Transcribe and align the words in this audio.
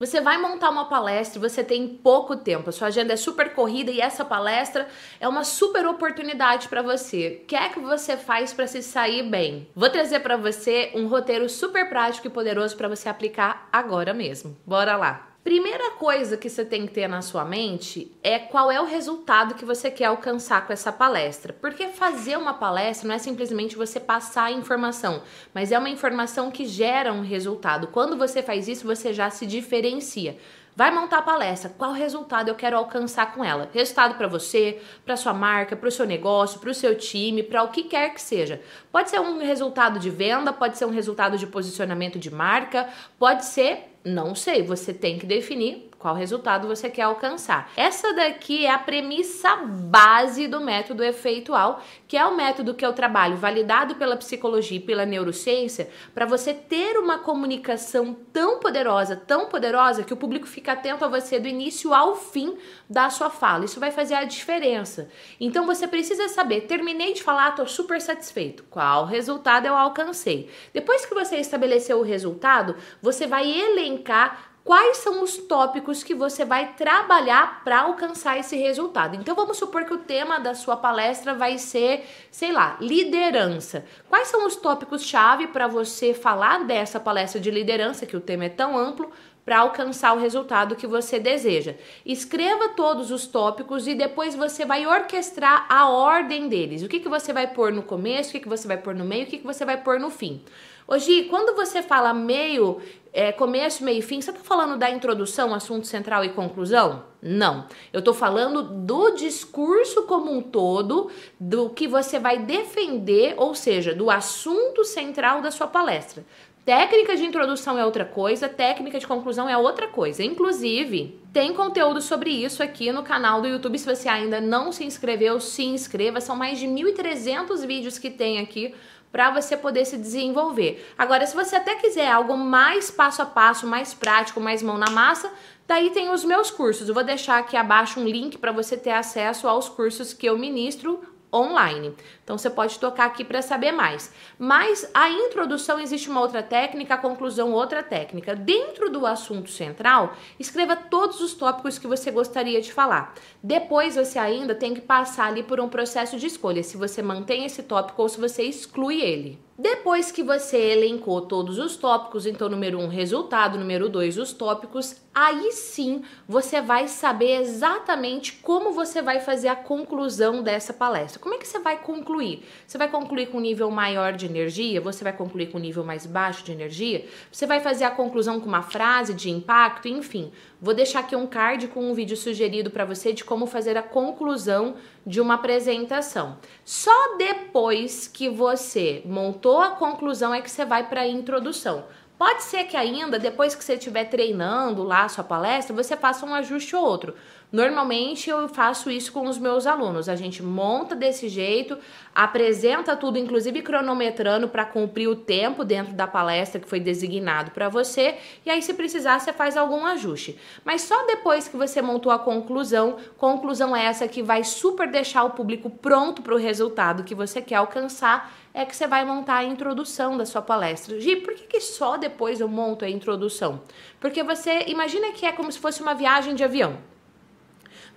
Você 0.00 0.20
vai 0.20 0.38
montar 0.38 0.70
uma 0.70 0.84
palestra, 0.84 1.40
você 1.40 1.64
tem 1.64 1.88
pouco 1.88 2.36
tempo, 2.36 2.70
a 2.70 2.72
sua 2.72 2.86
agenda 2.86 3.14
é 3.14 3.16
super 3.16 3.52
corrida 3.52 3.90
e 3.90 4.00
essa 4.00 4.24
palestra 4.24 4.86
é 5.18 5.26
uma 5.26 5.42
super 5.42 5.84
oportunidade 5.86 6.68
para 6.68 6.82
você. 6.82 7.40
O 7.42 7.46
que 7.46 7.56
é 7.56 7.68
que 7.68 7.80
você 7.80 8.16
faz 8.16 8.52
para 8.52 8.68
se 8.68 8.80
sair 8.80 9.28
bem? 9.28 9.66
Vou 9.74 9.90
trazer 9.90 10.20
para 10.20 10.36
você 10.36 10.92
um 10.94 11.08
roteiro 11.08 11.48
super 11.48 11.88
prático 11.88 12.28
e 12.28 12.30
poderoso 12.30 12.76
para 12.76 12.86
você 12.86 13.08
aplicar 13.08 13.68
agora 13.72 14.14
mesmo. 14.14 14.56
Bora 14.64 14.96
lá. 14.96 15.26
Primeira 15.48 15.92
coisa 15.92 16.36
que 16.36 16.50
você 16.50 16.62
tem 16.62 16.86
que 16.86 16.92
ter 16.92 17.08
na 17.08 17.22
sua 17.22 17.42
mente 17.42 18.12
é 18.22 18.38
qual 18.38 18.70
é 18.70 18.78
o 18.78 18.84
resultado 18.84 19.54
que 19.54 19.64
você 19.64 19.90
quer 19.90 20.04
alcançar 20.04 20.66
com 20.66 20.74
essa 20.74 20.92
palestra. 20.92 21.54
Porque 21.54 21.88
fazer 21.88 22.36
uma 22.36 22.52
palestra 22.52 23.08
não 23.08 23.14
é 23.14 23.18
simplesmente 23.18 23.74
você 23.74 23.98
passar 23.98 24.44
a 24.44 24.52
informação, 24.52 25.22
mas 25.54 25.72
é 25.72 25.78
uma 25.78 25.88
informação 25.88 26.50
que 26.50 26.66
gera 26.66 27.14
um 27.14 27.22
resultado. 27.22 27.86
Quando 27.86 28.14
você 28.14 28.42
faz 28.42 28.68
isso, 28.68 28.86
você 28.86 29.14
já 29.14 29.30
se 29.30 29.46
diferencia. 29.46 30.36
Vai 30.76 30.90
montar 30.90 31.18
a 31.18 31.22
palestra. 31.22 31.74
Qual 31.76 31.92
resultado 31.92 32.48
eu 32.48 32.54
quero 32.54 32.76
alcançar 32.76 33.32
com 33.32 33.42
ela? 33.42 33.70
Resultado 33.72 34.16
para 34.16 34.28
você, 34.28 34.80
para 35.04 35.16
sua 35.16 35.32
marca, 35.32 35.74
para 35.74 35.88
o 35.88 35.90
seu 35.90 36.06
negócio, 36.06 36.60
para 36.60 36.70
o 36.70 36.74
seu 36.74 36.94
time, 36.94 37.42
para 37.42 37.62
o 37.62 37.68
que 37.68 37.84
quer 37.84 38.12
que 38.12 38.20
seja. 38.20 38.60
Pode 38.92 39.08
ser 39.08 39.18
um 39.18 39.38
resultado 39.38 39.98
de 39.98 40.10
venda, 40.10 40.52
pode 40.52 40.76
ser 40.76 40.84
um 40.84 40.90
resultado 40.90 41.38
de 41.38 41.46
posicionamento 41.46 42.18
de 42.18 42.30
marca, 42.30 42.88
pode 43.18 43.46
ser 43.46 43.97
não 44.04 44.34
sei, 44.34 44.62
você 44.62 44.92
tem 44.92 45.18
que 45.18 45.26
definir 45.26 45.88
qual 45.98 46.14
resultado 46.14 46.68
você 46.68 46.88
quer 46.88 47.02
alcançar. 47.02 47.72
Essa 47.76 48.12
daqui 48.12 48.64
é 48.64 48.70
a 48.70 48.78
premissa 48.78 49.56
base 49.56 50.46
do 50.46 50.60
método 50.60 51.02
efeitual, 51.02 51.82
que 52.06 52.16
é 52.16 52.24
o 52.24 52.36
método 52.36 52.74
que 52.74 52.86
eu 52.86 52.92
trabalho 52.92 53.36
validado 53.36 53.96
pela 53.96 54.16
psicologia 54.16 54.78
e 54.78 54.80
pela 54.80 55.04
neurociência, 55.04 55.90
para 56.14 56.24
você 56.24 56.54
ter 56.54 56.96
uma 56.98 57.18
comunicação 57.18 58.16
tão 58.32 58.60
poderosa, 58.60 59.16
tão 59.16 59.46
poderosa 59.46 60.04
que 60.04 60.12
o 60.12 60.16
público 60.16 60.46
fica 60.46 60.72
atento 60.72 61.04
a 61.04 61.08
você 61.08 61.40
do 61.40 61.48
início 61.48 61.92
ao 61.92 62.14
fim 62.14 62.56
da 62.88 63.10
sua 63.10 63.28
fala. 63.28 63.64
Isso 63.64 63.80
vai 63.80 63.90
fazer 63.90 64.14
a 64.14 64.24
diferença. 64.24 65.08
Então 65.40 65.66
você 65.66 65.88
precisa 65.88 66.28
saber, 66.28 66.62
terminei 66.62 67.12
de 67.12 67.22
falar, 67.22 67.52
tô 67.52 67.66
super 67.66 68.00
satisfeito. 68.00 68.64
Qual 68.70 69.04
resultado 69.04 69.66
eu 69.66 69.74
alcancei? 69.74 70.48
Depois 70.72 71.04
que 71.04 71.14
você 71.14 71.36
estabeleceu 71.36 71.98
o 71.98 72.04
resultado, 72.04 72.76
você 73.02 73.26
vai 73.26 73.48
elencar 73.88 74.48
quais 74.62 74.98
são 74.98 75.22
os 75.22 75.38
tópicos 75.38 76.02
que 76.02 76.14
você 76.14 76.44
vai 76.44 76.74
trabalhar 76.74 77.64
para 77.64 77.80
alcançar 77.80 78.38
esse 78.38 78.54
resultado. 78.54 79.16
Então 79.16 79.34
vamos 79.34 79.56
supor 79.56 79.86
que 79.86 79.94
o 79.94 79.98
tema 79.98 80.38
da 80.38 80.54
sua 80.54 80.76
palestra 80.76 81.32
vai 81.32 81.56
ser, 81.56 82.06
sei 82.30 82.52
lá, 82.52 82.76
liderança. 82.78 83.86
Quais 84.10 84.28
são 84.28 84.46
os 84.46 84.56
tópicos 84.56 85.02
chave 85.02 85.46
para 85.46 85.66
você 85.66 86.12
falar 86.12 86.64
dessa 86.64 87.00
palestra 87.00 87.40
de 87.40 87.50
liderança, 87.50 88.04
que 88.04 88.16
o 88.16 88.20
tema 88.20 88.44
é 88.44 88.50
tão 88.50 88.76
amplo, 88.76 89.10
para 89.48 89.60
alcançar 89.60 90.14
o 90.14 90.20
resultado 90.20 90.76
que 90.76 90.86
você 90.86 91.18
deseja. 91.18 91.74
Escreva 92.04 92.68
todos 92.76 93.10
os 93.10 93.26
tópicos 93.26 93.88
e 93.88 93.94
depois 93.94 94.34
você 94.34 94.66
vai 94.66 94.86
orquestrar 94.86 95.64
a 95.70 95.88
ordem 95.88 96.50
deles. 96.50 96.82
O 96.82 96.88
que, 96.88 97.00
que 97.00 97.08
você 97.08 97.32
vai 97.32 97.46
pôr 97.46 97.72
no 97.72 97.82
começo, 97.82 98.28
o 98.28 98.32
que, 98.32 98.40
que 98.40 98.48
você 98.48 98.68
vai 98.68 98.76
pôr 98.76 98.94
no 98.94 99.06
meio, 99.06 99.24
o 99.24 99.26
que, 99.26 99.38
que 99.38 99.46
você 99.46 99.64
vai 99.64 99.78
pôr 99.78 99.98
no 99.98 100.10
fim. 100.10 100.42
Hoje, 100.86 101.24
quando 101.24 101.56
você 101.56 101.82
fala 101.82 102.12
meio, 102.12 102.78
é, 103.10 103.32
começo, 103.32 103.82
meio 103.82 104.00
e 104.00 104.02
fim, 104.02 104.20
você 104.20 104.30
está 104.30 104.42
falando 104.42 104.78
da 104.78 104.90
introdução, 104.90 105.54
assunto 105.54 105.86
central 105.86 106.26
e 106.26 106.30
conclusão? 106.30 107.04
Não. 107.20 107.66
Eu 107.90 108.00
estou 108.00 108.14
falando 108.14 108.62
do 108.62 109.10
discurso 109.10 110.02
como 110.02 110.30
um 110.30 110.42
todo, 110.42 111.10
do 111.38 111.70
que 111.70 111.88
você 111.88 112.18
vai 112.18 112.38
defender, 112.38 113.34
ou 113.38 113.54
seja, 113.54 113.94
do 113.94 114.10
assunto 114.10 114.84
central 114.84 115.40
da 115.40 115.50
sua 115.50 115.66
palestra. 115.66 116.24
Técnica 116.68 117.16
de 117.16 117.24
introdução 117.24 117.78
é 117.78 117.84
outra 117.86 118.04
coisa, 118.04 118.46
técnica 118.46 118.98
de 118.98 119.06
conclusão 119.06 119.48
é 119.48 119.56
outra 119.56 119.88
coisa. 119.88 120.22
Inclusive, 120.22 121.18
tem 121.32 121.54
conteúdo 121.54 121.98
sobre 122.02 122.28
isso 122.28 122.62
aqui 122.62 122.92
no 122.92 123.02
canal 123.02 123.40
do 123.40 123.48
YouTube. 123.48 123.78
Se 123.78 123.86
você 123.86 124.06
ainda 124.06 124.38
não 124.38 124.70
se 124.70 124.84
inscreveu, 124.84 125.40
se 125.40 125.64
inscreva. 125.64 126.20
São 126.20 126.36
mais 126.36 126.58
de 126.58 126.66
1.300 126.66 127.66
vídeos 127.66 127.98
que 127.98 128.10
tem 128.10 128.38
aqui 128.38 128.74
para 129.10 129.30
você 129.30 129.56
poder 129.56 129.86
se 129.86 129.96
desenvolver. 129.96 130.86
Agora, 130.98 131.24
se 131.24 131.34
você 131.34 131.56
até 131.56 131.74
quiser 131.76 132.10
algo 132.10 132.36
mais 132.36 132.90
passo 132.90 133.22
a 133.22 133.24
passo, 133.24 133.66
mais 133.66 133.94
prático, 133.94 134.38
mais 134.38 134.62
mão 134.62 134.76
na 134.76 134.90
massa, 134.90 135.32
daí 135.66 135.88
tem 135.88 136.10
os 136.10 136.22
meus 136.22 136.50
cursos. 136.50 136.86
Eu 136.86 136.94
vou 136.94 137.02
deixar 137.02 137.38
aqui 137.38 137.56
abaixo 137.56 137.98
um 137.98 138.04
link 138.04 138.36
para 138.36 138.52
você 138.52 138.76
ter 138.76 138.90
acesso 138.90 139.48
aos 139.48 139.70
cursos 139.70 140.12
que 140.12 140.26
eu 140.26 140.36
ministro 140.36 141.00
online. 141.32 141.94
Então 142.24 142.36
você 142.36 142.50
pode 142.50 142.78
tocar 142.78 143.06
aqui 143.06 143.24
para 143.24 143.42
saber 143.42 143.72
mais. 143.72 144.12
Mas 144.38 144.88
a 144.94 145.10
introdução 145.10 145.78
existe 145.78 146.10
uma 146.10 146.20
outra 146.20 146.42
técnica, 146.42 146.94
a 146.94 146.98
conclusão 146.98 147.52
outra 147.52 147.82
técnica. 147.82 148.34
Dentro 148.34 148.90
do 148.90 149.06
assunto 149.06 149.50
central, 149.50 150.14
escreva 150.38 150.76
todos 150.76 151.20
os 151.20 151.34
tópicos 151.34 151.78
que 151.78 151.86
você 151.86 152.10
gostaria 152.10 152.60
de 152.60 152.72
falar. 152.72 153.14
Depois 153.42 153.96
você 153.96 154.18
ainda 154.18 154.54
tem 154.54 154.74
que 154.74 154.80
passar 154.80 155.28
ali 155.28 155.42
por 155.42 155.60
um 155.60 155.68
processo 155.68 156.16
de 156.18 156.26
escolha, 156.26 156.62
se 156.62 156.76
você 156.76 157.02
mantém 157.02 157.44
esse 157.44 157.62
tópico 157.62 158.02
ou 158.02 158.08
se 158.08 158.20
você 158.20 158.42
exclui 158.42 159.00
ele. 159.00 159.47
Depois 159.60 160.12
que 160.12 160.22
você 160.22 160.56
elencou 160.56 161.22
todos 161.22 161.58
os 161.58 161.76
tópicos, 161.76 162.26
então 162.26 162.48
número 162.48 162.78
um, 162.78 162.86
resultado, 162.86 163.58
número 163.58 163.88
dois, 163.88 164.16
os 164.16 164.32
tópicos, 164.32 164.94
aí 165.12 165.50
sim 165.50 166.04
você 166.28 166.62
vai 166.62 166.86
saber 166.86 167.40
exatamente 167.40 168.34
como 168.34 168.70
você 168.70 169.02
vai 169.02 169.18
fazer 169.18 169.48
a 169.48 169.56
conclusão 169.56 170.44
dessa 170.44 170.72
palestra. 170.72 171.20
Como 171.20 171.34
é 171.34 171.38
que 171.38 171.48
você 171.48 171.58
vai 171.58 171.76
concluir? 171.76 172.44
Você 172.64 172.78
vai 172.78 172.88
concluir 172.88 173.26
com 173.26 173.38
um 173.38 173.40
nível 173.40 173.68
maior 173.68 174.12
de 174.12 174.26
energia? 174.26 174.80
Você 174.80 175.02
vai 175.02 175.12
concluir 175.12 175.50
com 175.50 175.58
um 175.58 175.60
nível 175.60 175.82
mais 175.82 176.06
baixo 176.06 176.44
de 176.44 176.52
energia? 176.52 177.06
Você 177.32 177.44
vai 177.44 177.58
fazer 177.58 177.82
a 177.82 177.90
conclusão 177.90 178.38
com 178.38 178.46
uma 178.46 178.62
frase 178.62 179.12
de 179.12 179.28
impacto? 179.28 179.88
Enfim, 179.88 180.30
vou 180.60 180.72
deixar 180.72 181.00
aqui 181.00 181.16
um 181.16 181.26
card 181.26 181.66
com 181.66 181.90
um 181.90 181.94
vídeo 181.94 182.16
sugerido 182.16 182.70
para 182.70 182.84
você 182.84 183.12
de 183.12 183.24
como 183.24 183.44
fazer 183.44 183.76
a 183.76 183.82
conclusão 183.82 184.76
de 185.04 185.20
uma 185.20 185.34
apresentação. 185.34 186.36
Só 186.64 187.16
depois 187.16 188.06
que 188.06 188.28
você 188.28 189.02
montou 189.04 189.47
a 189.56 189.70
conclusão 189.70 190.34
é 190.34 190.42
que 190.42 190.50
você 190.50 190.64
vai 190.64 190.88
para 190.88 191.02
a 191.02 191.08
introdução. 191.08 191.84
Pode 192.18 192.42
ser 192.42 192.64
que 192.64 192.76
ainda, 192.76 193.16
depois 193.16 193.54
que 193.54 193.62
você 193.62 193.74
estiver 193.74 194.04
treinando 194.04 194.82
lá 194.82 195.04
a 195.04 195.08
sua 195.08 195.22
palestra, 195.22 195.74
você 195.74 195.96
faça 195.96 196.26
um 196.26 196.34
ajuste 196.34 196.74
ou 196.74 196.84
outro. 196.84 197.14
Normalmente 197.50 198.28
eu 198.28 198.46
faço 198.46 198.90
isso 198.90 199.10
com 199.10 199.26
os 199.26 199.38
meus 199.38 199.66
alunos. 199.66 200.06
A 200.06 200.14
gente 200.14 200.42
monta 200.42 200.94
desse 200.94 201.30
jeito, 201.30 201.78
apresenta 202.14 202.94
tudo, 202.94 203.16
inclusive 203.16 203.62
cronometrando 203.62 204.48
para 204.48 204.66
cumprir 204.66 205.08
o 205.08 205.16
tempo 205.16 205.64
dentro 205.64 205.94
da 205.94 206.06
palestra 206.06 206.60
que 206.60 206.68
foi 206.68 206.78
designado 206.78 207.50
para 207.52 207.70
você, 207.70 208.16
e 208.44 208.50
aí 208.50 208.60
se 208.60 208.74
precisar 208.74 209.18
você 209.18 209.32
faz 209.32 209.56
algum 209.56 209.86
ajuste. 209.86 210.38
Mas 210.62 210.82
só 210.82 211.06
depois 211.06 211.48
que 211.48 211.56
você 211.56 211.80
montou 211.80 212.12
a 212.12 212.18
conclusão, 212.18 212.98
conclusão 213.16 213.74
essa 213.74 214.06
que 214.06 214.22
vai 214.22 214.44
super 214.44 214.90
deixar 214.90 215.24
o 215.24 215.30
público 215.30 215.70
pronto 215.70 216.20
para 216.20 216.34
o 216.34 216.38
resultado 216.38 217.02
que 217.02 217.14
você 217.14 217.40
quer 217.40 217.56
alcançar 217.56 218.30
é 218.52 218.66
que 218.66 218.76
você 218.76 218.86
vai 218.86 219.06
montar 219.06 219.36
a 219.36 219.44
introdução 219.44 220.18
da 220.18 220.26
sua 220.26 220.42
palestra. 220.42 221.00
Gi, 221.00 221.16
por 221.16 221.32
que, 221.32 221.46
que 221.46 221.60
só 221.60 221.96
depois 221.96 222.40
eu 222.40 222.48
monto 222.48 222.84
a 222.84 222.90
introdução? 222.90 223.62
Porque 223.98 224.22
você 224.22 224.64
imagina 224.66 225.12
que 225.12 225.24
é 225.24 225.32
como 225.32 225.50
se 225.50 225.58
fosse 225.58 225.80
uma 225.80 225.94
viagem 225.94 226.34
de 226.34 226.44
avião. 226.44 226.76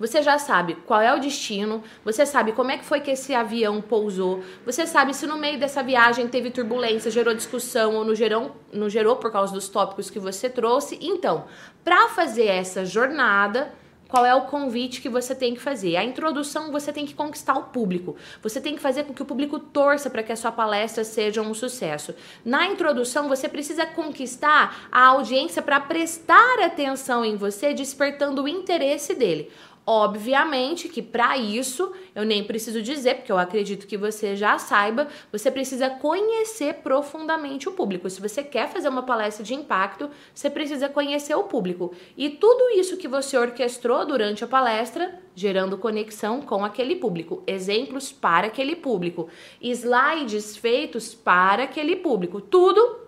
Você 0.02 0.24
já 0.24 0.40
sabe 0.40 0.74
qual 0.88 1.00
é 1.00 1.14
o 1.14 1.20
destino, 1.20 1.84
você 2.04 2.26
sabe 2.26 2.54
como 2.54 2.72
é 2.72 2.78
que 2.80 2.84
foi 2.84 3.02
que 3.02 3.12
esse 3.12 3.36
avião 3.36 3.80
pousou, 3.80 4.44
você 4.66 4.88
sabe 4.88 5.14
se 5.14 5.28
no 5.28 5.38
meio 5.38 5.60
dessa 5.60 5.84
viagem 5.84 6.28
teve 6.28 6.50
turbulência, 6.50 7.12
gerou 7.12 7.36
discussão 7.36 7.94
ou 7.94 8.04
não 8.04 8.16
gerou, 8.16 8.56
não 8.74 8.90
gerou 8.90 9.18
por 9.18 9.32
causa 9.32 9.54
dos 9.54 9.70
tópicos 9.70 10.10
que 10.10 10.18
você 10.18 10.50
trouxe. 10.50 10.98
Então, 11.00 11.46
para 11.84 12.10
fazer 12.10 12.48
essa 12.48 12.84
jornada, 12.84 13.72
qual 14.12 14.26
é 14.26 14.36
o 14.36 14.42
convite 14.42 15.02
que 15.02 15.08
você 15.08 15.34
tem 15.34 15.56
que 15.56 15.62
fazer. 15.62 15.96
A 15.96 16.04
introdução 16.04 16.70
você 16.70 16.92
tem 16.92 17.06
que 17.06 17.16
conquistar 17.16 17.54
o 17.54 17.64
público. 17.64 18.18
Você 18.44 18.60
tem 18.60 18.76
que 18.76 18.82
fazer 18.82 19.06
com 19.06 19.14
que 19.14 19.22
o 19.22 19.26
público 19.26 19.58
torça 19.58 20.10
para 20.10 20.22
que 20.22 20.34
a 20.34 20.36
sua 20.36 20.52
palestra 20.52 21.06
seja 21.06 21.42
um 21.42 21.54
sucesso. 21.54 22.14
Na 22.44 22.68
introdução 22.68 23.30
você 23.30 23.48
precisa 23.48 23.86
conquistar 23.86 24.90
a 24.92 25.06
audiência 25.06 25.62
para 25.62 25.80
prestar 25.80 26.60
atenção 26.62 27.24
em 27.24 27.38
você, 27.38 27.74
despertando 27.74 28.44
o 28.44 28.48
interesse 28.50 29.16
dele. 29.16 29.50
Obviamente 29.86 30.88
que 30.88 31.02
para 31.02 31.36
isso, 31.38 31.92
eu 32.14 32.24
nem 32.24 32.44
preciso 32.44 32.84
dizer, 32.84 33.16
porque 33.16 33.32
eu 33.32 33.38
acredito 33.38 33.88
que 33.88 33.98
você 33.98 34.36
já 34.36 34.60
saiba, 34.60 35.08
você 35.32 35.50
precisa 35.50 35.90
conhecer 35.90 36.76
profundamente 36.76 37.68
o 37.68 37.72
público. 37.72 38.08
Se 38.08 38.22
você 38.22 38.44
quer 38.44 38.70
fazer 38.70 38.90
uma 38.90 39.02
palestra 39.02 39.44
de 39.44 39.56
impacto, 39.56 40.10
você 40.34 40.52
precisa 40.52 40.88
conhecer 40.88 41.34
o 41.34 41.46
público. 41.46 41.94
E 42.16 42.30
tudo 42.30 42.70
isso 42.80 42.96
que 42.96 43.08
você 43.08 43.36
orquestrou 43.36 44.06
durante 44.06 44.44
a 44.44 44.48
palestra, 44.48 45.20
gerando 45.34 45.78
conexão 45.78 46.42
com 46.42 46.64
aquele 46.64 46.98
público, 46.98 47.42
exemplos 47.48 48.12
para 48.12 48.48
aquele 48.48 48.76
público, 48.76 49.30
slides 49.60 50.56
feitos 50.58 51.16
para 51.16 51.64
aquele 51.64 51.96
público, 51.96 52.40
tudo 52.40 53.02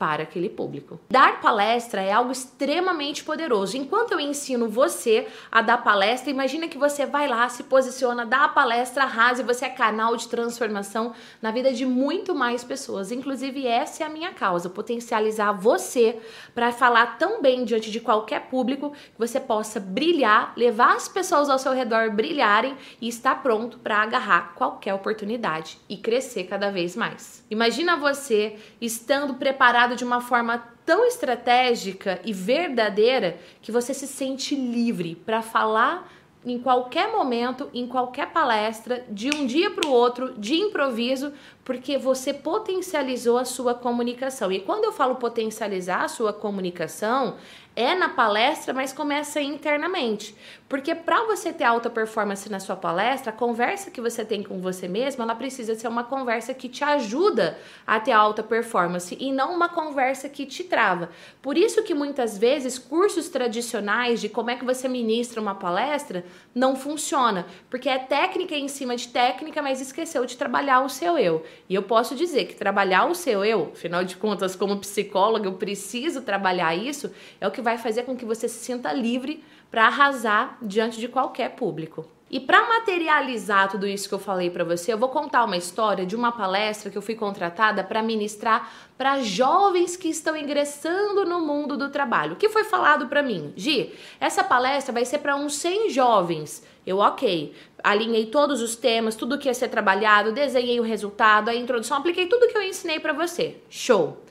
para 0.00 0.22
aquele 0.22 0.48
público. 0.48 0.98
Dar 1.10 1.42
palestra 1.42 2.00
é 2.00 2.10
algo 2.10 2.32
extremamente 2.32 3.22
poderoso. 3.22 3.76
Enquanto 3.76 4.12
eu 4.12 4.18
ensino 4.18 4.66
você 4.66 5.28
a 5.52 5.60
dar 5.60 5.84
palestra, 5.84 6.30
imagina 6.30 6.68
que 6.68 6.78
você 6.78 7.04
vai 7.04 7.28
lá, 7.28 7.46
se 7.50 7.64
posiciona, 7.64 8.24
dá 8.24 8.44
a 8.44 8.48
palestra, 8.48 9.02
arrasa 9.02 9.42
e 9.42 9.44
você 9.44 9.66
é 9.66 9.68
canal 9.68 10.16
de 10.16 10.26
transformação 10.26 11.12
na 11.42 11.50
vida 11.50 11.70
de 11.70 11.84
muito 11.84 12.34
mais 12.34 12.64
pessoas. 12.64 13.12
Inclusive, 13.12 13.66
essa 13.66 14.02
é 14.02 14.06
a 14.06 14.08
minha 14.08 14.32
causa, 14.32 14.70
potencializar 14.70 15.52
você 15.52 16.18
para 16.54 16.72
falar 16.72 17.18
tão 17.18 17.42
bem 17.42 17.62
diante 17.66 17.90
de 17.90 18.00
qualquer 18.00 18.48
público 18.48 18.92
que 18.92 19.18
você 19.18 19.38
possa 19.38 19.78
brilhar, 19.78 20.54
levar 20.56 20.96
as 20.96 21.08
pessoas 21.08 21.50
ao 21.50 21.58
seu 21.58 21.72
redor 21.72 22.10
brilharem 22.10 22.74
e 23.02 23.08
estar 23.08 23.42
pronto 23.42 23.78
para 23.78 23.98
agarrar 23.98 24.54
qualquer 24.54 24.94
oportunidade 24.94 25.76
e 25.90 25.98
crescer 25.98 26.44
cada 26.44 26.70
vez 26.70 26.96
mais. 26.96 27.44
Imagina 27.50 27.98
você 27.98 28.56
estando 28.80 29.34
preparado 29.34 29.89
de 29.94 30.04
uma 30.04 30.20
forma 30.20 30.58
tão 30.84 31.04
estratégica 31.06 32.20
e 32.24 32.32
verdadeira 32.32 33.38
que 33.62 33.70
você 33.70 33.94
se 33.94 34.06
sente 34.06 34.54
livre 34.54 35.14
para 35.14 35.42
falar 35.42 36.10
em 36.44 36.58
qualquer 36.58 37.12
momento, 37.12 37.68
em 37.74 37.86
qualquer 37.86 38.32
palestra, 38.32 39.04
de 39.10 39.28
um 39.28 39.46
dia 39.46 39.70
para 39.70 39.86
o 39.86 39.92
outro, 39.92 40.38
de 40.38 40.54
improviso, 40.54 41.32
porque 41.62 41.98
você 41.98 42.32
potencializou 42.32 43.36
a 43.36 43.44
sua 43.44 43.74
comunicação. 43.74 44.50
E 44.50 44.60
quando 44.60 44.84
eu 44.84 44.92
falo 44.92 45.16
potencializar 45.16 46.04
a 46.04 46.08
sua 46.08 46.32
comunicação, 46.32 47.36
é 47.76 47.94
na 47.94 48.08
palestra, 48.08 48.74
mas 48.74 48.92
começa 48.92 49.40
internamente. 49.40 50.34
Porque 50.68 50.94
para 50.94 51.24
você 51.24 51.52
ter 51.52 51.64
alta 51.64 51.90
performance 51.90 52.48
na 52.48 52.60
sua 52.60 52.76
palestra, 52.76 53.30
a 53.30 53.34
conversa 53.34 53.90
que 53.90 54.00
você 54.00 54.24
tem 54.24 54.42
com 54.42 54.60
você 54.60 54.86
mesmo, 54.86 55.22
ela 55.22 55.34
precisa 55.34 55.74
ser 55.74 55.88
uma 55.88 56.04
conversa 56.04 56.54
que 56.54 56.68
te 56.68 56.84
ajuda 56.84 57.58
a 57.84 57.98
ter 57.98 58.12
alta 58.12 58.40
performance 58.42 59.16
e 59.18 59.32
não 59.32 59.52
uma 59.52 59.68
conversa 59.68 60.28
que 60.28 60.46
te 60.46 60.62
trava. 60.62 61.10
Por 61.42 61.56
isso 61.56 61.82
que 61.82 61.92
muitas 61.92 62.38
vezes 62.38 62.78
cursos 62.78 63.28
tradicionais 63.28 64.20
de 64.20 64.28
como 64.28 64.50
é 64.50 64.56
que 64.56 64.64
você 64.64 64.86
ministra 64.86 65.40
uma 65.40 65.56
palestra 65.56 66.24
não 66.54 66.76
funciona, 66.76 67.46
porque 67.68 67.88
é 67.88 67.98
técnica 67.98 68.54
em 68.54 68.68
cima 68.68 68.94
de 68.94 69.08
técnica, 69.08 69.60
mas 69.60 69.80
esqueceu 69.80 70.24
de 70.24 70.36
trabalhar 70.36 70.82
o 70.82 70.88
seu 70.88 71.18
eu. 71.18 71.44
E 71.68 71.74
eu 71.74 71.82
posso 71.82 72.14
dizer 72.14 72.44
que 72.44 72.54
trabalhar 72.54 73.06
o 73.06 73.14
seu 73.14 73.44
eu, 73.44 73.70
afinal 73.72 74.04
de 74.04 74.16
contas, 74.16 74.54
como 74.54 74.78
psicóloga, 74.78 75.48
eu 75.48 75.54
preciso 75.54 76.22
trabalhar 76.22 76.76
isso, 76.76 77.12
é 77.40 77.48
o 77.48 77.50
que 77.50 77.59
vai 77.60 77.78
fazer 77.78 78.02
com 78.04 78.16
que 78.16 78.24
você 78.24 78.48
se 78.48 78.64
sinta 78.64 78.92
livre 78.92 79.44
para 79.70 79.86
arrasar 79.86 80.58
diante 80.60 80.98
de 80.98 81.08
qualquer 81.08 81.50
público. 81.50 82.06
E 82.30 82.38
para 82.38 82.68
materializar 82.68 83.68
tudo 83.68 83.88
isso 83.88 84.08
que 84.08 84.14
eu 84.14 84.18
falei 84.18 84.50
para 84.50 84.62
você, 84.62 84.92
eu 84.92 84.98
vou 84.98 85.08
contar 85.08 85.44
uma 85.44 85.56
história 85.56 86.06
de 86.06 86.14
uma 86.14 86.30
palestra 86.30 86.88
que 86.88 86.96
eu 86.96 87.02
fui 87.02 87.16
contratada 87.16 87.82
para 87.82 88.04
ministrar 88.04 88.70
para 88.96 89.20
jovens 89.20 89.96
que 89.96 90.08
estão 90.08 90.36
ingressando 90.36 91.26
no 91.26 91.40
mundo 91.40 91.76
do 91.76 91.90
trabalho. 91.90 92.34
O 92.34 92.36
que 92.36 92.48
foi 92.48 92.62
falado 92.62 93.08
para 93.08 93.20
mim? 93.20 93.52
Gi, 93.56 93.92
essa 94.20 94.44
palestra 94.44 94.92
vai 94.92 95.04
ser 95.04 95.18
para 95.18 95.34
uns 95.34 95.56
100 95.56 95.90
jovens. 95.90 96.64
Eu, 96.86 96.98
ok, 96.98 97.52
alinhei 97.82 98.26
todos 98.26 98.62
os 98.62 98.76
temas, 98.76 99.16
tudo 99.16 99.36
que 99.36 99.48
ia 99.48 99.54
ser 99.54 99.68
trabalhado, 99.68 100.30
desenhei 100.30 100.78
o 100.78 100.84
resultado, 100.84 101.48
a 101.48 101.54
introdução, 101.54 101.96
apliquei 101.96 102.26
tudo 102.26 102.46
que 102.46 102.56
eu 102.56 102.62
ensinei 102.62 103.00
para 103.00 103.12
você. 103.12 103.56
Show! 103.68 104.22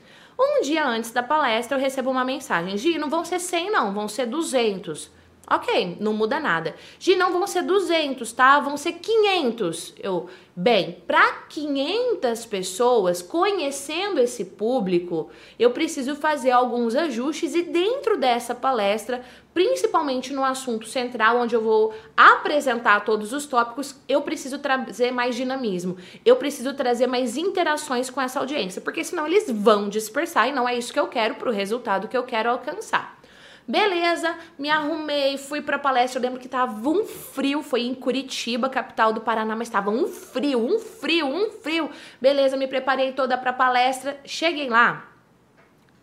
Um 0.42 0.62
dia 0.62 0.86
antes 0.86 1.10
da 1.10 1.22
palestra, 1.22 1.76
eu 1.76 1.80
recebo 1.80 2.10
uma 2.10 2.24
mensagem: 2.24 2.74
Gi, 2.78 2.98
não 2.98 3.10
vão 3.10 3.26
ser 3.26 3.38
100, 3.38 3.70
não, 3.70 3.92
vão 3.92 4.08
ser 4.08 4.24
200. 4.24 5.10
Ok, 5.52 5.96
não 5.98 6.12
muda 6.12 6.38
nada. 6.38 6.76
Gi, 6.96 7.16
não 7.16 7.32
vão 7.32 7.44
ser 7.44 7.62
200, 7.62 8.32
tá? 8.32 8.60
Vão 8.60 8.76
ser 8.76 8.92
500. 8.92 9.94
Eu, 10.00 10.28
bem, 10.54 11.02
para 11.08 11.28
500 11.48 12.46
pessoas, 12.46 13.20
conhecendo 13.20 14.20
esse 14.20 14.44
público, 14.44 15.28
eu 15.58 15.72
preciso 15.72 16.14
fazer 16.14 16.52
alguns 16.52 16.94
ajustes 16.94 17.56
e 17.56 17.62
dentro 17.62 18.16
dessa 18.16 18.54
palestra, 18.54 19.22
principalmente 19.52 20.32
no 20.32 20.44
assunto 20.44 20.86
central, 20.86 21.38
onde 21.38 21.56
eu 21.56 21.62
vou 21.62 21.92
apresentar 22.16 23.04
todos 23.04 23.32
os 23.32 23.44
tópicos, 23.44 23.96
eu 24.08 24.22
preciso 24.22 24.60
trazer 24.60 25.10
mais 25.10 25.34
dinamismo. 25.34 25.96
Eu 26.24 26.36
preciso 26.36 26.74
trazer 26.74 27.08
mais 27.08 27.36
interações 27.36 28.08
com 28.08 28.20
essa 28.20 28.38
audiência, 28.38 28.80
porque 28.80 29.02
senão 29.02 29.26
eles 29.26 29.50
vão 29.50 29.88
dispersar 29.88 30.48
e 30.48 30.52
não 30.52 30.68
é 30.68 30.78
isso 30.78 30.92
que 30.92 31.00
eu 31.00 31.08
quero 31.08 31.34
para 31.34 31.48
o 31.48 31.52
resultado 31.52 32.06
que 32.06 32.16
eu 32.16 32.22
quero 32.22 32.50
alcançar. 32.50 33.19
Beleza, 33.70 34.36
me 34.58 34.68
arrumei, 34.68 35.38
fui 35.38 35.62
pra 35.62 35.78
palestra. 35.78 36.18
Eu 36.18 36.24
lembro 36.24 36.40
que 36.40 36.48
tava 36.48 36.88
um 36.88 37.06
frio, 37.06 37.62
foi 37.62 37.82
em 37.82 37.94
Curitiba, 37.94 38.68
capital 38.68 39.12
do 39.12 39.20
Paraná, 39.20 39.54
mas 39.54 39.68
tava 39.68 39.90
um 39.90 40.08
frio, 40.08 40.58
um 40.58 40.80
frio, 40.80 41.28
um 41.28 41.52
frio. 41.52 41.88
Beleza, 42.20 42.56
me 42.56 42.66
preparei 42.66 43.12
toda 43.12 43.38
pra 43.38 43.52
palestra. 43.52 44.18
Cheguei 44.24 44.68
lá, 44.68 45.08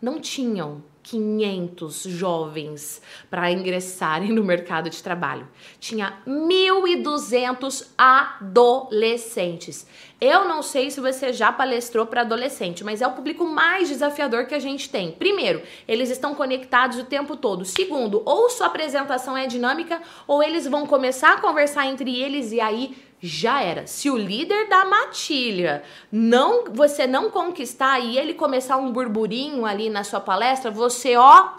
não 0.00 0.18
tinham 0.18 0.82
500 1.10 2.02
jovens 2.02 3.00
para 3.30 3.50
ingressarem 3.50 4.30
no 4.30 4.44
mercado 4.44 4.90
de 4.90 5.02
trabalho. 5.02 5.48
Tinha 5.80 6.18
1.200 6.26 7.88
adolescentes. 7.96 9.86
Eu 10.20 10.46
não 10.46 10.62
sei 10.62 10.90
se 10.90 11.00
você 11.00 11.32
já 11.32 11.50
palestrou 11.50 12.04
para 12.04 12.20
adolescente, 12.20 12.84
mas 12.84 13.00
é 13.00 13.06
o 13.06 13.12
público 13.12 13.44
mais 13.44 13.88
desafiador 13.88 14.46
que 14.46 14.54
a 14.54 14.58
gente 14.58 14.90
tem. 14.90 15.12
Primeiro, 15.12 15.62
eles 15.86 16.10
estão 16.10 16.34
conectados 16.34 16.98
o 16.98 17.04
tempo 17.04 17.36
todo. 17.36 17.64
Segundo, 17.64 18.22
ou 18.26 18.50
sua 18.50 18.66
apresentação 18.66 19.36
é 19.36 19.46
dinâmica, 19.46 20.02
ou 20.26 20.42
eles 20.42 20.66
vão 20.66 20.86
começar 20.86 21.34
a 21.34 21.40
conversar 21.40 21.86
entre 21.86 22.20
eles 22.20 22.52
e 22.52 22.60
aí 22.60 22.96
já 23.20 23.62
era. 23.62 23.86
Se 23.86 24.10
o 24.10 24.16
líder 24.16 24.68
da 24.68 24.84
matilha 24.84 25.82
não 26.10 26.72
você 26.72 27.06
não 27.06 27.30
conquistar 27.30 27.98
e 27.98 28.16
ele 28.16 28.34
começar 28.34 28.76
um 28.76 28.92
burburinho 28.92 29.66
ali 29.66 29.90
na 29.90 30.04
sua 30.04 30.20
palestra, 30.20 30.70
você 30.70 31.16
ó 31.16 31.50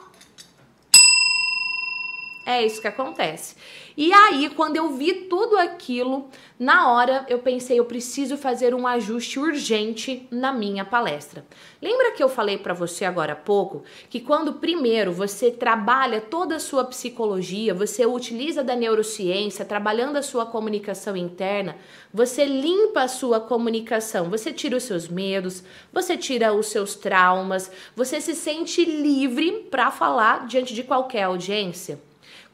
é 2.50 2.66
isso 2.66 2.81
que 2.81 2.88
acontece. 2.88 3.56
E 3.96 4.12
aí, 4.12 4.50
quando 4.50 4.78
eu 4.78 4.90
vi 4.92 5.25
tudo 5.30 5.57
aquilo, 5.57 6.30
na 6.57 6.92
hora 6.92 7.25
eu 7.28 7.40
pensei, 7.40 7.80
eu 7.80 7.86
preciso 7.86 8.38
fazer 8.38 8.74
um 8.74 8.88
ajuste 8.88 9.40
urgente 9.40 10.28
na 10.31 10.51
minha 10.51 10.84
palestra. 10.84 11.46
Lembra 11.81 12.12
que 12.13 12.24
eu 12.24 12.28
falei 12.28 12.57
para 12.57 12.74
você 12.74 13.06
agora 13.06 13.34
há 13.34 13.36
pouco 13.36 13.84
que 14.10 14.19
quando 14.19 14.54
primeiro 14.54 15.12
você 15.12 15.51
trabalha 15.51 16.22
toda 16.22 16.56
a 16.56 16.60
sua 16.60 16.86
psicologia, 16.86 17.74
você 17.74 18.06
utiliza 18.06 18.63
da 18.63 18.75
neurociência, 18.75 19.63
trabalhando 19.63 20.18
a 20.18 20.24
sua 20.24 20.46
comunicação 20.46 21.16
interna, 21.16 21.78
você 22.12 22.46
limpa 22.46 23.01
a 23.01 23.07
sua 23.07 23.40
comunicação, 23.40 24.30
você 24.30 24.51
tira 24.51 24.75
os 24.75 24.84
seus 24.84 25.07
medos, 25.07 25.63
você 25.94 26.18
tira 26.18 26.54
os 26.54 26.68
seus 26.68 26.96
traumas, 26.96 27.72
você 27.96 28.19
se 28.19 28.34
sente 28.34 28.84
livre 28.84 29.68
para 29.69 29.92
falar 29.92 30.48
diante 30.48 30.74
de 30.74 30.84
qualquer 30.84 31.24
audiência. 31.24 32.09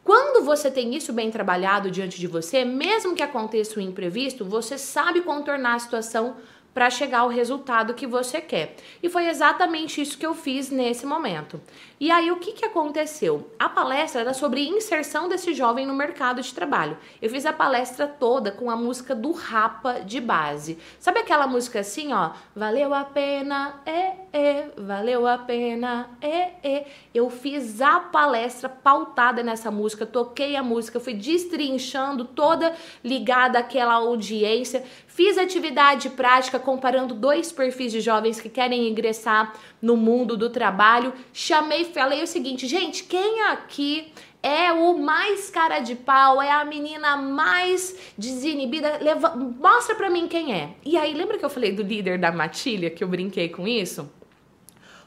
Quando 0.05 0.45
você 0.45 0.69
tem 0.69 0.95
isso 0.95 1.11
bem 1.11 1.31
trabalhado 1.31 1.89
diante 1.89 2.19
de 2.19 2.27
você, 2.27 2.63
mesmo 2.63 3.15
que 3.15 3.23
aconteça 3.23 3.79
um 3.79 3.81
imprevisto, 3.81 4.45
você 4.45 4.77
sabe 4.77 5.21
contornar 5.21 5.73
a 5.73 5.79
situação 5.79 6.37
para 6.75 6.89
chegar 6.89 7.19
ao 7.19 7.29
resultado 7.29 7.93
que 7.93 8.05
você 8.05 8.41
quer. 8.41 8.75
E 9.01 9.07
foi 9.07 9.29
exatamente 9.29 10.01
isso 10.01 10.17
que 10.17 10.25
eu 10.25 10.35
fiz 10.35 10.69
nesse 10.69 11.05
momento. 11.05 11.61
E 11.97 12.11
aí 12.11 12.29
o 12.29 12.35
que, 12.35 12.51
que 12.51 12.65
aconteceu? 12.65 13.49
A 13.57 13.69
palestra 13.69 14.19
era 14.19 14.33
sobre 14.33 14.67
inserção 14.67 15.29
desse 15.29 15.53
jovem 15.53 15.85
no 15.85 15.93
mercado 15.93 16.41
de 16.41 16.53
trabalho. 16.53 16.97
Eu 17.21 17.29
fiz 17.29 17.45
a 17.45 17.53
palestra 17.53 18.05
toda 18.05 18.51
com 18.51 18.69
a 18.69 18.75
música 18.75 19.15
do 19.15 19.31
Rapa 19.31 20.01
de 20.01 20.19
base. 20.19 20.77
Sabe 20.99 21.19
aquela 21.19 21.47
música 21.47 21.79
assim, 21.79 22.11
ó? 22.11 22.31
Valeu 22.53 22.93
a 22.93 23.05
pena, 23.05 23.79
é, 23.85 24.11
é, 24.33 24.67
valeu 24.75 25.25
a 25.25 25.37
pena, 25.37 26.09
é, 26.19 26.51
é. 26.61 26.87
Eu 27.13 27.29
fiz 27.29 27.81
a 27.81 28.01
palestra 28.01 28.67
pautada 28.67 29.41
nessa 29.41 29.71
música, 29.71 30.05
toquei 30.05 30.57
a 30.57 30.63
música, 30.63 30.99
fui 30.99 31.13
destrinchando 31.13 32.25
toda 32.25 32.75
ligada 33.01 33.59
àquela 33.59 33.93
audiência, 33.93 34.83
fiz 35.07 35.37
atividade 35.37 36.09
prática 36.09 36.59
comparando 36.65 37.13
dois 37.13 37.51
perfis 37.51 37.91
de 37.91 38.01
jovens 38.01 38.41
que 38.41 38.49
querem 38.49 38.89
ingressar 38.89 39.53
no 39.81 39.95
mundo 39.95 40.35
do 40.35 40.49
trabalho. 40.49 41.13
Chamei, 41.31 41.85
falei 41.85 42.23
o 42.23 42.27
seguinte, 42.27 42.67
gente, 42.67 43.05
quem 43.05 43.43
aqui 43.43 44.11
é 44.41 44.71
o 44.71 44.97
mais 44.97 45.49
cara 45.49 45.79
de 45.79 45.95
pau, 45.95 46.41
é 46.41 46.51
a 46.51 46.65
menina 46.65 47.15
mais 47.15 48.13
desinibida. 48.17 48.99
Leva, 49.01 49.35
mostra 49.35 49.95
pra 49.95 50.09
mim 50.09 50.27
quem 50.27 50.53
é. 50.53 50.71
E 50.85 50.97
aí, 50.97 51.13
lembra 51.13 51.37
que 51.37 51.45
eu 51.45 51.49
falei 51.49 51.71
do 51.71 51.81
líder 51.81 52.19
da 52.19 52.31
matilha, 52.31 52.89
que 52.89 53.03
eu 53.03 53.07
brinquei 53.07 53.49
com 53.49 53.67
isso? 53.67 54.07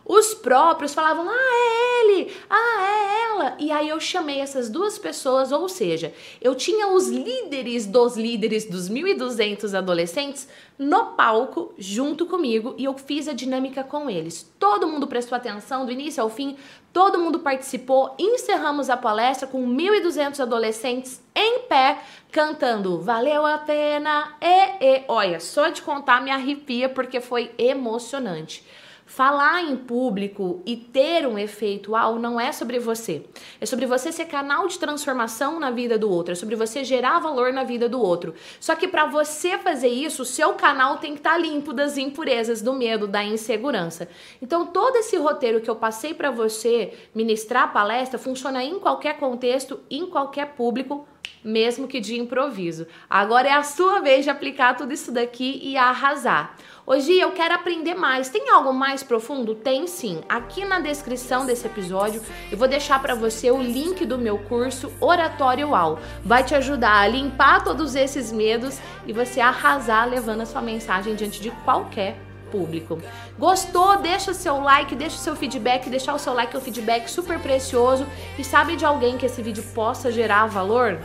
Os 0.09 0.33
próprios 0.33 0.95
falavam, 0.95 1.29
ah, 1.29 1.35
é 1.35 2.01
ele, 2.03 2.33
ah, 2.49 2.79
é 2.81 3.31
ela. 3.31 3.57
E 3.59 3.71
aí 3.71 3.91
eu 3.91 4.01
chamei 4.01 4.41
essas 4.41 4.71
duas 4.71 4.99
pessoas, 4.99 5.53
ou 5.53 5.69
seja, 5.69 6.15
eu 6.41 6.55
tinha 6.55 6.89
os 6.89 7.09
líderes 7.09 7.85
dos 7.85 8.17
líderes 8.17 8.65
dos 8.65 8.89
1.200 8.89 9.77
adolescentes 9.77 10.49
no 10.79 11.13
palco 11.13 11.75
junto 11.77 12.25
comigo 12.25 12.75
e 12.79 12.85
eu 12.85 12.95
fiz 12.97 13.29
a 13.29 13.35
dinâmica 13.35 13.85
com 13.85 14.09
eles. 14.09 14.51
Todo 14.59 14.89
mundo 14.89 15.07
prestou 15.07 15.37
atenção 15.37 15.85
do 15.85 15.93
início 15.93 16.23
ao 16.23 16.31
fim, 16.31 16.57
todo 16.91 17.19
mundo 17.19 17.41
participou. 17.41 18.15
Encerramos 18.19 18.89
a 18.89 18.97
palestra 18.97 19.47
com 19.47 19.69
1.200 19.69 20.41
adolescentes 20.41 21.21
em 21.35 21.61
pé 21.69 21.99
cantando 22.33 22.99
Valeu 23.01 23.45
a 23.45 23.59
pena, 23.59 24.35
e, 24.41 24.85
e. 24.85 25.05
Olha, 25.07 25.39
só 25.39 25.69
de 25.69 25.83
contar 25.83 26.23
me 26.23 26.31
arrepia 26.31 26.89
porque 26.89 27.21
foi 27.21 27.51
emocionante. 27.59 28.65
Falar 29.09 29.63
em 29.63 29.75
público 29.75 30.63
e 30.67 30.77
ter 30.77 31.27
um 31.27 31.39
efeito 31.39 31.93
uau 31.93 32.19
não 32.19 32.39
é 32.39 32.53
sobre 32.53 32.79
você. 32.79 33.25
É 33.59 33.65
sobre 33.65 33.87
você 33.87 34.13
ser 34.13 34.27
canal 34.27 34.69
de 34.69 34.79
transformação 34.79 35.59
na 35.59 35.71
vida 35.71 35.99
do 35.99 36.11
outro, 36.11 36.33
é 36.33 36.35
sobre 36.35 36.55
você 36.55 36.85
gerar 36.85 37.19
valor 37.19 37.51
na 37.51 37.65
vida 37.65 37.89
do 37.89 37.99
outro. 37.99 38.35
Só 38.61 38.77
que 38.77 38.87
para 38.87 39.07
você 39.07 39.57
fazer 39.57 39.89
isso, 39.89 40.21
o 40.21 40.27
seu 40.27 40.53
canal 40.53 40.99
tem 40.99 41.15
que 41.15 41.21
estar 41.21 41.33
tá 41.33 41.39
limpo 41.39 41.73
das 41.73 41.97
impurezas, 41.97 42.61
do 42.61 42.75
medo, 42.75 43.09
da 43.09 43.25
insegurança. 43.25 44.11
Então, 44.43 44.67
todo 44.67 44.97
esse 44.97 45.17
roteiro 45.17 45.63
que 45.63 45.71
eu 45.71 45.77
passei 45.77 46.13
para 46.13 46.31
você 46.31 46.93
ministrar 47.15 47.65
a 47.65 47.69
palestra 47.69 48.19
funciona 48.19 48.63
em 48.63 48.79
qualquer 48.79 49.17
contexto, 49.17 49.81
em 49.91 50.05
qualquer 50.05 50.49
público 50.49 51.09
mesmo 51.43 51.89
que 51.89 52.01
de 52.01 52.19
improviso. 52.19 52.87
Agora 53.09 53.49
é 53.49 53.53
a 53.53 53.63
sua 53.63 54.01
vez 54.01 54.25
de 54.25 54.31
aplicar 54.31 54.77
tudo 54.77 54.93
isso 54.93 55.13
daqui 55.13 55.61
e 55.63 55.77
arrasar. 55.77 56.57
Hoje 56.87 57.19
eu 57.19 57.33
quero 57.33 57.55
aprender 57.55 57.95
mais. 57.95 58.29
Tem 58.29 58.49
algo 58.49 58.73
mais 58.73 59.03
profundo? 59.03 59.55
Tem 59.55 59.87
sim. 59.87 60.23
Aqui 60.29 60.65
na 60.65 60.81
descrição 60.81 61.45
desse 61.45 61.67
episódio 61.67 62.23
eu 62.51 62.57
vou 62.57 62.67
deixar 62.67 63.01
para 63.03 63.15
você 63.15 63.51
o 63.51 63.61
link 63.61 64.07
do 64.07 64.17
meu 64.17 64.39
curso 64.39 64.91
Oratório 65.01 65.69
UAU. 65.69 65.99
Vai 66.25 66.43
te 66.45 66.55
ajudar 66.55 67.01
a 67.01 67.09
limpar 67.09 67.63
todos 67.63 67.95
esses 67.95 68.33
medos 68.33 68.79
e 69.07 69.13
você 69.13 69.41
arrasar 69.41 70.09
levando 70.09 70.41
a 70.41 70.47
sua 70.47 70.63
mensagem 70.63 71.15
diante 71.15 71.41
de 71.41 71.51
qualquer 71.65 72.17
público. 72.51 73.01
Gostou? 73.39 73.99
Deixa 73.99 74.31
o 74.31 74.35
seu 74.35 74.61
like, 74.61 74.95
deixa 74.95 75.17
o 75.17 75.21
seu 75.21 75.37
feedback. 75.37 75.89
Deixar 75.89 76.15
o 76.15 76.19
seu 76.19 76.35
like 76.35 76.55
é 76.55 76.59
um 76.59 76.63
feedback 76.63 77.09
super 77.09 77.39
precioso. 77.39 78.07
E 78.39 78.45
sabe 78.45 78.77
de 78.77 78.85
alguém 78.85 79.17
que 79.17 79.27
esse 79.27 79.41
vídeo 79.43 79.63
possa 79.75 80.11
gerar 80.11 80.47
valor? 80.47 80.99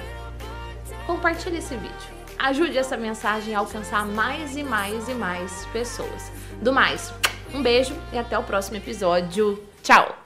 compartilhe 1.05 1.57
esse 1.57 1.75
vídeo. 1.75 2.13
Ajude 2.37 2.77
essa 2.77 2.97
mensagem 2.97 3.55
a 3.55 3.59
alcançar 3.59 4.05
mais 4.05 4.57
e 4.57 4.63
mais 4.63 5.07
e 5.07 5.13
mais 5.13 5.65
pessoas. 5.71 6.31
Do 6.61 6.73
mais, 6.73 7.13
um 7.53 7.61
beijo 7.61 7.95
e 8.11 8.17
até 8.17 8.37
o 8.37 8.43
próximo 8.43 8.77
episódio. 8.77 9.63
Tchau! 9.81 10.17